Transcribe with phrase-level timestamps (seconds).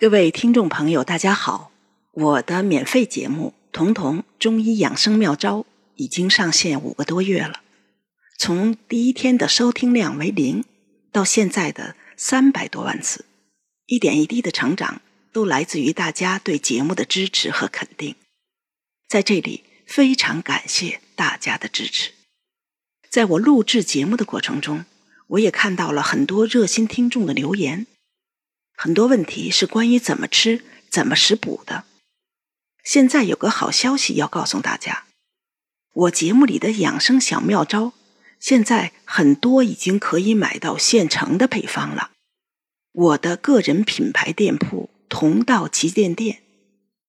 [0.00, 1.72] 各位听众朋友，大家好！
[2.12, 5.58] 我的免费节目《彤彤中医养生妙招》
[5.96, 7.60] 已经上线五个多月了，
[8.38, 10.64] 从第一天的收听量为零，
[11.12, 13.26] 到现在的三百多万次，
[13.84, 15.02] 一点一滴的成长，
[15.34, 18.14] 都来自于大家对节目的支持和肯定。
[19.06, 22.12] 在这里，非常感谢大家的支持。
[23.10, 24.86] 在我录制节目的过程中，
[25.26, 27.86] 我也看到了很多热心听众的留言。
[28.82, 31.84] 很多问题是关于怎么吃、怎么食补的。
[32.82, 35.04] 现在有个好消息要告诉大家，
[35.92, 37.92] 我节目里的养生小妙招，
[38.38, 42.12] 现在很多已经可以买到现成的配方了。
[42.92, 46.40] 我的个人品牌店铺“同道旗舰店”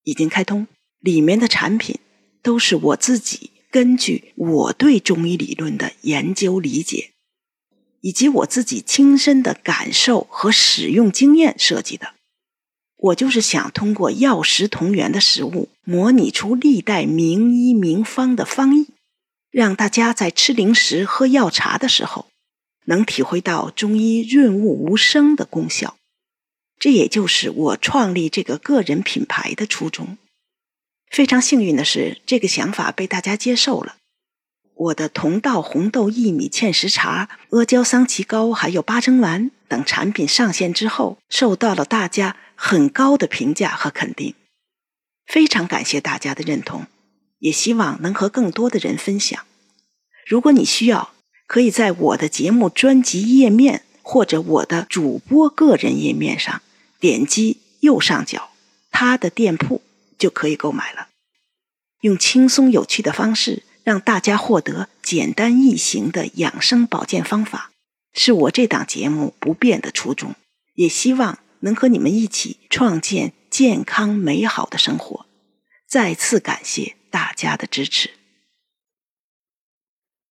[0.03, 0.67] 已经开通，
[0.99, 2.01] 里面的产品
[2.43, 7.10] 都是我自己根据我对中医理论的研究理解。
[8.01, 12.15] 以及我自己亲身的感受和使用经验设计的，
[12.97, 18.87] 我就是想通过药食同源的食物，模拟出历代名医名方的方意，
[19.49, 22.27] 让大家在吃零食、喝药茶的时候，
[22.85, 25.95] 能体会到中医润物无声的功效。
[26.79, 30.17] 这也就是我创立这个个人品牌的初衷。
[31.11, 33.97] 非常幸运的是，这个想法被大家接受了。
[34.81, 44.33] 我的同道红豆薏米芡实茶、阿胶桑葪膏，还有八珍丸等产品上线之后，受到了大家很高的评价和肯定，
[45.27, 46.87] 非常感谢大家的认同，
[47.37, 49.45] 也希望能和更多的人分享。
[50.25, 51.13] 如果你需要，
[51.45, 56.59] 可以在我的节目专辑页面或者我的主播个人页面上
[56.99, 58.49] 点击右上角
[58.89, 59.83] 他的店铺，
[60.17, 61.09] 就可以购买了。
[62.01, 63.61] 用轻松有趣的方式。
[63.83, 67.71] 让大家获得简单易行的养生保健方法，
[68.13, 70.35] 是我这档节目不变的初衷。
[70.75, 75.25] 也希望能和你们一起创建健康美好的生活。
[75.87, 78.20] 再次感谢大家的支持。